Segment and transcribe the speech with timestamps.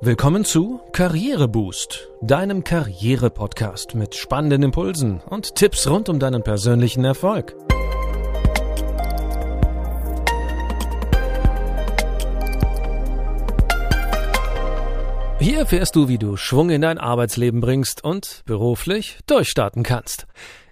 [0.00, 7.56] Willkommen zu Karriereboost, deinem Karriere-Podcast mit spannenden Impulsen und Tipps rund um deinen persönlichen Erfolg.
[15.40, 20.28] Hier erfährst du, wie du Schwung in dein Arbeitsleben bringst und beruflich durchstarten kannst.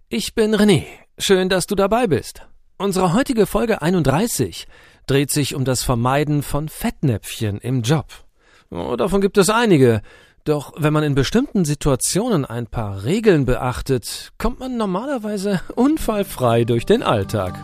[0.08, 0.84] Ich bin René.
[1.18, 2.46] Schön, dass du dabei bist.
[2.79, 4.68] Unsere heutige Folge 31
[5.08, 8.25] dreht sich um das Vermeiden von Fettnäpfchen im Job.
[8.70, 10.02] Oh, davon gibt es einige.
[10.44, 16.86] Doch wenn man in bestimmten Situationen ein paar Regeln beachtet, kommt man normalerweise unfallfrei durch
[16.86, 17.54] den Alltag.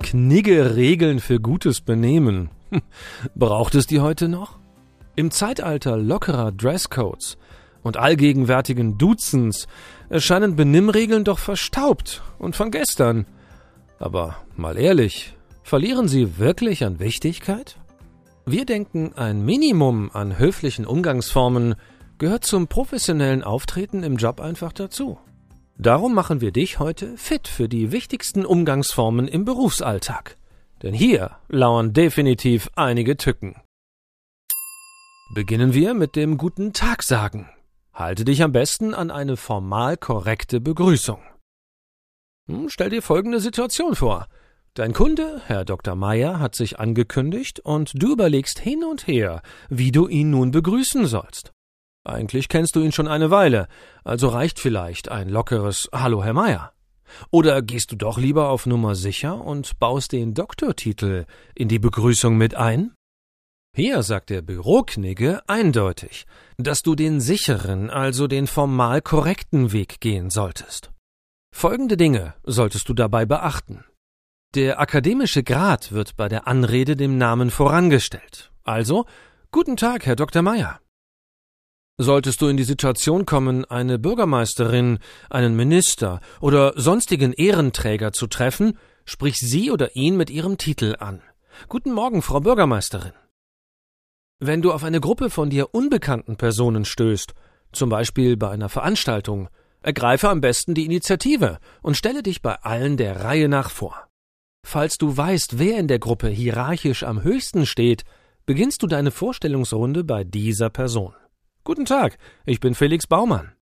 [0.00, 2.50] Knigge Regeln für gutes Benehmen.
[2.70, 2.82] Hm,
[3.34, 4.58] braucht es die heute noch?
[5.16, 7.36] Im Zeitalter lockerer Dresscodes
[7.82, 9.66] und allgegenwärtigen Duzens
[10.08, 13.26] erscheinen Benimmregeln doch verstaubt und von gestern.
[13.98, 15.36] Aber mal ehrlich,
[15.70, 17.78] Verlieren sie wirklich an Wichtigkeit?
[18.44, 21.76] Wir denken, ein Minimum an höflichen Umgangsformen
[22.18, 25.20] gehört zum professionellen Auftreten im Job einfach dazu.
[25.78, 30.38] Darum machen wir dich heute fit für die wichtigsten Umgangsformen im Berufsalltag.
[30.82, 33.54] Denn hier lauern definitiv einige Tücken.
[35.36, 37.48] Beginnen wir mit dem guten Tag sagen.
[37.94, 41.20] Halte dich am besten an eine formal korrekte Begrüßung.
[42.48, 44.26] Hm, stell dir folgende Situation vor.
[44.80, 45.94] Dein Kunde, Herr Dr.
[45.94, 51.04] Meyer, hat sich angekündigt und du überlegst hin und her, wie du ihn nun begrüßen
[51.04, 51.52] sollst.
[52.02, 53.68] Eigentlich kennst du ihn schon eine Weile,
[54.04, 56.72] also reicht vielleicht ein lockeres Hallo, Herr Meyer.
[57.30, 62.38] Oder gehst du doch lieber auf Nummer sicher und baust den Doktortitel in die Begrüßung
[62.38, 62.94] mit ein?
[63.76, 66.24] Hier sagt der Büroknigge eindeutig,
[66.56, 70.90] dass du den sicheren, also den formal korrekten Weg gehen solltest.
[71.54, 73.84] Folgende Dinge solltest du dabei beachten.
[74.56, 78.50] Der akademische Grad wird bei der Anrede dem Namen vorangestellt.
[78.64, 79.06] Also,
[79.52, 80.42] guten Tag, Herr Dr.
[80.42, 80.80] Meyer.
[81.98, 84.98] Solltest du in die Situation kommen, eine Bürgermeisterin,
[85.28, 91.22] einen Minister oder sonstigen Ehrenträger zu treffen, sprich sie oder ihn mit ihrem Titel an.
[91.68, 93.12] Guten Morgen, Frau Bürgermeisterin.
[94.40, 97.34] Wenn du auf eine Gruppe von dir unbekannten Personen stößt,
[97.70, 99.48] zum Beispiel bei einer Veranstaltung,
[99.80, 104.09] ergreife am besten die Initiative und stelle dich bei allen der Reihe nach vor.
[104.64, 108.04] Falls du weißt, wer in der Gruppe hierarchisch am höchsten steht,
[108.46, 111.14] beginnst du deine Vorstellungsrunde bei dieser Person.
[111.64, 113.52] Guten Tag, ich bin Felix Baumann.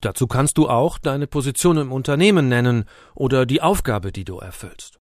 [0.00, 2.84] Dazu kannst du auch deine Position im Unternehmen nennen
[3.14, 4.98] oder die Aufgabe, die du erfüllst.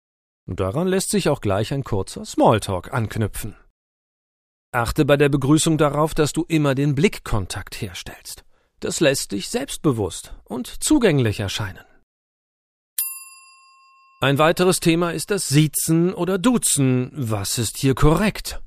[0.46, 3.56] Daran lässt sich auch gleich ein kurzer Smalltalk anknüpfen.
[4.72, 8.44] Achte bei der Begrüßung darauf, dass du immer den Blickkontakt herstellst.
[8.80, 11.84] Das lässt dich selbstbewusst und zugänglich erscheinen.
[14.22, 17.10] Ein weiteres Thema ist das Siezen oder Duzen.
[17.12, 18.62] Was ist hier korrekt?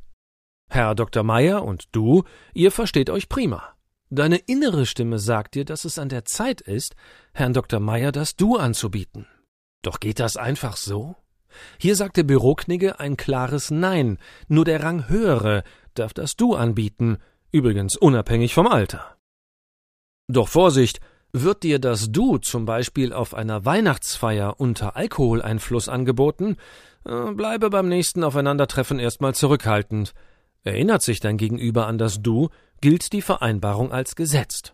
[0.70, 1.24] Herr Dr.
[1.24, 3.74] Meyer und du, ihr versteht euch prima.
[4.10, 6.98] Deine innere Stimme sagt dir, dass es an der Zeit ist,
[7.34, 7.80] Herrn Dr.
[7.80, 9.28] Meyer das Du anzubieten.
[9.82, 11.16] Doch geht das einfach so?
[11.80, 14.18] Hier sagt der Büroknigge ein klares Nein.
[14.50, 15.64] Nur der Rang höhere
[15.94, 19.16] darf das Du anbieten, übrigens unabhängig vom Alter.
[20.28, 21.00] Doch Vorsicht,
[21.34, 26.58] wird dir das Du zum Beispiel auf einer Weihnachtsfeier unter Alkoholeinfluss angeboten,
[27.06, 30.14] äh, bleibe beim nächsten Aufeinandertreffen erstmal zurückhaltend.
[30.64, 32.50] Erinnert sich dein Gegenüber an das Du,
[32.82, 34.74] gilt die Vereinbarung als gesetzt.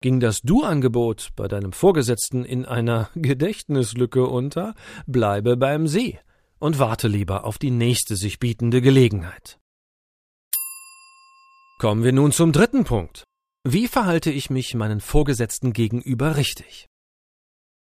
[0.00, 4.74] Ging das Du-Angebot bei deinem Vorgesetzten in einer Gedächtnislücke unter,
[5.06, 6.18] bleibe beim Sie
[6.58, 9.58] und warte lieber auf die nächste sich bietende Gelegenheit.
[11.78, 13.24] Kommen wir nun zum dritten Punkt.
[13.68, 16.86] Wie verhalte ich mich meinen Vorgesetzten gegenüber richtig?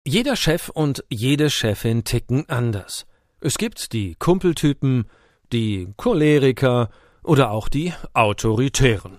[0.06, 3.04] Jeder Chef und jede Chefin ticken anders.
[3.42, 5.04] Es gibt die Kumpeltypen,
[5.52, 6.88] die Choleriker
[7.22, 9.18] oder auch die Autoritären.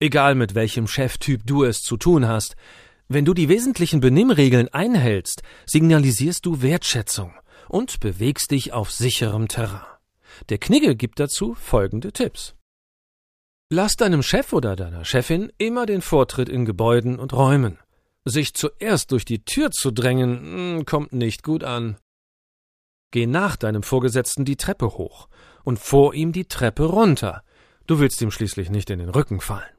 [0.00, 2.56] Egal mit welchem Cheftyp du es zu tun hast,
[3.08, 7.34] wenn du die wesentlichen Benimmregeln einhältst, signalisierst du Wertschätzung
[7.68, 9.84] und bewegst dich auf sicherem Terrain.
[10.48, 12.54] Der Knigge gibt dazu folgende Tipps.
[13.70, 17.78] Lass deinem Chef oder deiner Chefin immer den Vortritt in Gebäuden und Räumen.
[18.24, 21.96] Sich zuerst durch die Tür zu drängen, hm, kommt nicht gut an.
[23.10, 25.28] Geh nach deinem Vorgesetzten die Treppe hoch
[25.62, 27.42] und vor ihm die Treppe runter.
[27.86, 29.74] Du willst ihm schließlich nicht in den Rücken fallen.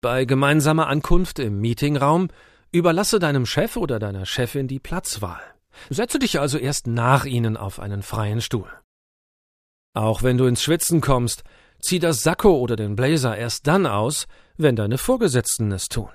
[0.00, 2.28] Bei gemeinsamer Ankunft im Meetingraum
[2.70, 5.42] überlasse deinem Chef oder deiner Chefin die Platzwahl.
[5.90, 8.70] Setze dich also erst nach ihnen auf einen freien Stuhl.
[9.94, 11.44] Auch wenn du ins Schwitzen kommst,
[11.82, 14.26] Zieh das Sakko oder den Blazer erst dann aus,
[14.56, 16.10] wenn deine Vorgesetzten es tun.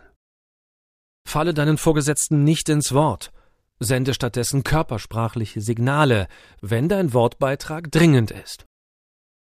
[1.28, 3.32] Falle deinen Vorgesetzten nicht ins Wort.
[3.80, 6.28] Sende stattdessen körpersprachliche Signale,
[6.62, 8.66] wenn dein Wortbeitrag dringend ist.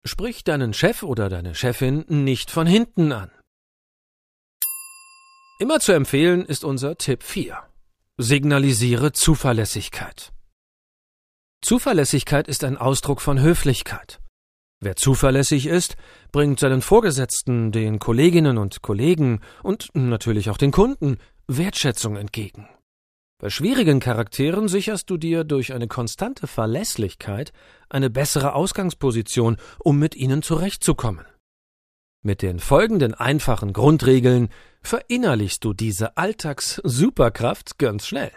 [0.05, 3.31] Sprich deinen Chef oder deine Chefin nicht von hinten an.
[5.59, 7.59] Immer zu empfehlen ist unser Tipp 4.
[8.19, 10.33] Signalisiere Zuverlässigkeit.
[11.63, 14.21] Zuverlässigkeit ist ein Ausdruck von Höflichkeit.
[14.81, 15.97] Wer zuverlässig ist,
[16.33, 21.19] bringt seinen Vorgesetzten, den Kolleginnen und Kollegen und natürlich auch den Kunden
[21.49, 22.69] Wertschätzung entgegen.
[23.39, 27.53] Bei schwierigen Charakteren sicherst du dir durch eine konstante Verlässlichkeit
[27.89, 31.27] eine bessere Ausgangsposition, um mit ihnen zurechtzukommen.
[32.23, 34.49] Mit den folgenden einfachen Grundregeln
[34.83, 38.33] verinnerlichst du diese Alltags-Superkraft ganz schnell.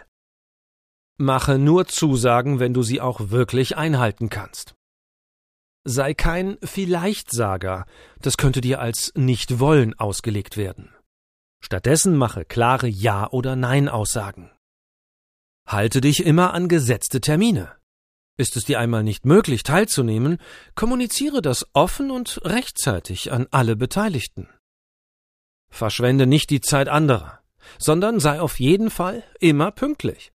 [1.18, 4.74] Mache nur Zusagen, wenn du sie auch wirklich einhalten kannst.
[5.84, 7.86] Sei kein Vielleichtsager,
[8.20, 10.94] das könnte dir als Nicht-Wollen ausgelegt werden.
[11.62, 14.50] Stattdessen mache klare Ja- oder Nein-Aussagen.
[15.66, 17.76] Halte dich immer an gesetzte Termine.
[18.36, 20.38] Ist es dir einmal nicht möglich teilzunehmen,
[20.74, 24.48] kommuniziere das offen und rechtzeitig an alle Beteiligten.
[25.70, 27.40] Verschwende nicht die Zeit anderer,
[27.78, 30.32] sondern sei auf jeden Fall immer pünktlich.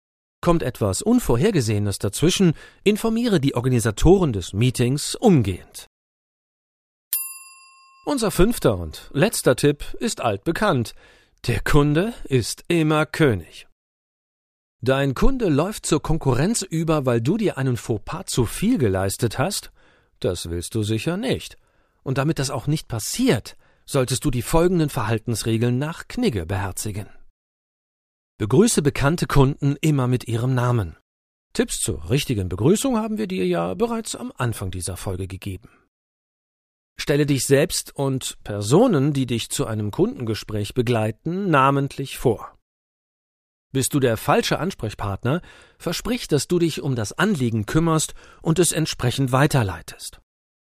[0.43, 5.87] Kommt etwas Unvorhergesehenes dazwischen, informiere die Organisatoren des Meetings umgehend.
[8.07, 10.95] Unser fünfter und letzter Tipp ist altbekannt.
[11.47, 13.69] Der Kunde ist immer König.
[14.81, 19.71] Dein Kunde läuft zur Konkurrenz über, weil du dir einen Fauxpas zu viel geleistet hast?
[20.21, 21.59] Das willst du sicher nicht.
[22.03, 27.09] Und damit das auch nicht passiert, solltest du die folgenden Verhaltensregeln nach Knigge beherzigen.
[28.41, 30.97] Begrüße bekannte Kunden immer mit ihrem Namen.
[31.53, 35.69] Tipps zur richtigen Begrüßung haben wir dir ja bereits am Anfang dieser Folge gegeben.
[36.99, 42.57] Stelle dich selbst und Personen, die dich zu einem Kundengespräch begleiten, namentlich vor.
[43.75, 45.43] Bist du der falsche Ansprechpartner,
[45.77, 50.23] versprich, dass du dich um das Anliegen kümmerst und es entsprechend weiterleitest.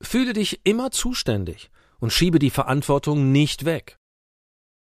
[0.02, 1.72] Fühle dich immer zuständig
[2.02, 3.98] und schiebe die Verantwortung nicht weg.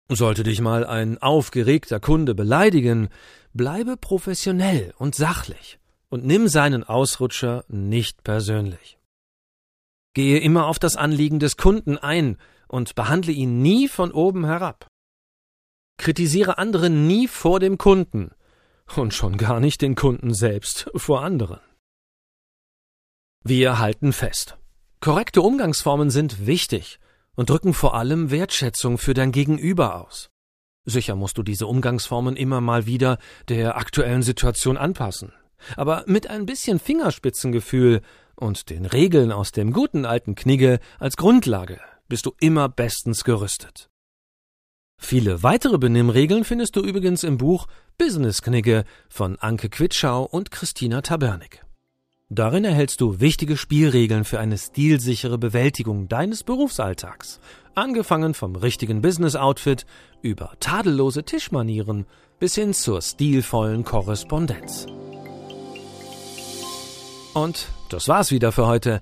[0.07, 3.09] Sollte dich mal ein aufgeregter Kunde beleidigen,
[3.53, 5.79] bleibe professionell und sachlich
[6.09, 8.99] und nimm seinen Ausrutscher nicht persönlich.
[10.13, 12.37] Gehe immer auf das Anliegen des Kunden ein
[12.67, 14.87] und behandle ihn nie von oben herab.
[15.97, 18.31] Kritisiere andere nie vor dem Kunden
[18.95, 21.59] und schon gar nicht den Kunden selbst vor anderen.
[23.43, 24.57] Wir halten fest.
[24.99, 26.99] Korrekte Umgangsformen sind wichtig
[27.35, 30.29] und drücken vor allem Wertschätzung für dein Gegenüber aus.
[30.85, 33.17] Sicher musst du diese Umgangsformen immer mal wieder
[33.49, 35.33] der aktuellen Situation anpassen.
[35.75, 38.01] Aber mit ein bisschen Fingerspitzengefühl
[38.35, 43.89] und den Regeln aus dem guten alten Knigge als Grundlage bist du immer bestens gerüstet.
[44.97, 47.67] Viele weitere Benimmregeln findest du übrigens im Buch
[47.97, 51.64] Business Knigge von Anke Quitschau und Christina Tabernik.
[52.35, 57.39] Darin erhältst du wichtige Spielregeln für eine stilsichere Bewältigung deines Berufsalltags,
[57.75, 59.85] angefangen vom richtigen Business-Outfit
[60.21, 62.05] über tadellose Tischmanieren
[62.37, 64.85] bis hin zur stilvollen Korrespondenz.
[67.33, 69.01] Und das war's wieder für heute.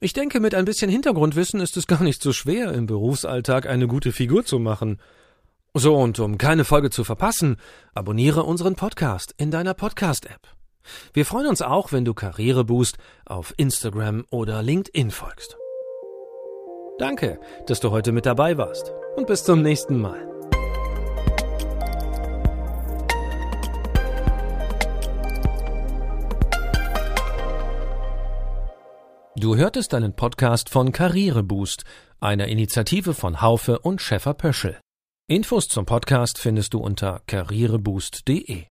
[0.00, 3.86] Ich denke, mit ein bisschen Hintergrundwissen ist es gar nicht so schwer, im Berufsalltag eine
[3.86, 4.98] gute Figur zu machen.
[5.72, 7.58] So, und um keine Folge zu verpassen,
[7.94, 10.61] abonniere unseren Podcast in deiner Podcast-App.
[11.12, 15.56] Wir freuen uns auch, wenn du Karriereboost auf Instagram oder LinkedIn folgst.
[16.98, 20.32] Danke, dass du heute mit dabei warst und bis zum nächsten Mal.
[29.42, 31.82] Du hörtest einen Podcast von Karriereboost,
[32.20, 34.78] einer Initiative von Haufe und Schäfer Pöschel.
[35.26, 38.60] Infos zum Podcast findest du unter karriereboost.de.